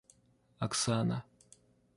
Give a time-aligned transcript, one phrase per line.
[0.65, 1.21] Оксана